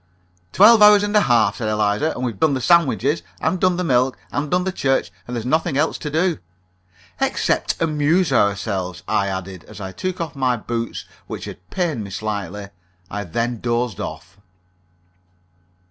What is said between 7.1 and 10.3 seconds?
"Except amuse ourselves," I added, as I took